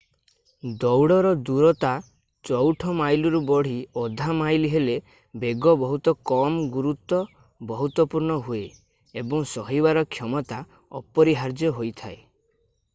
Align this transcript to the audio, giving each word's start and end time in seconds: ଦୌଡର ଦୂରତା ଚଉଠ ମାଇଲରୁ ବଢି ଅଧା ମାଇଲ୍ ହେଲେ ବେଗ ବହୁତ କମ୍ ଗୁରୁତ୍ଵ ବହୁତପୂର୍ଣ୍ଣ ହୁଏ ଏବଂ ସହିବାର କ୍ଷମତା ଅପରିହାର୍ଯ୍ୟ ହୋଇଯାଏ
ଦୌଡର 0.83 1.31
ଦୂରତା 1.49 1.89
ଚଉଠ 2.49 2.93
ମାଇଲରୁ 3.01 3.41
ବଢି 3.49 3.73
ଅଧା 4.05 4.35
ମାଇଲ୍ 4.39 4.65
ହେଲେ 4.71 4.95
ବେଗ 5.43 5.75
ବହୁତ 5.83 6.15
କମ୍ 6.31 6.57
ଗୁରୁତ୍ଵ 6.79 7.21
ବହୁତପୂର୍ଣ୍ଣ 7.73 8.39
ହୁଏ 8.49 8.63
ଏବଂ 9.25 9.47
ସହିବାର 9.53 10.07
କ୍ଷମତା 10.17 10.63
ଅପରିହାର୍ଯ୍ୟ 11.03 11.73
ହୋଇଯାଏ 11.81 12.19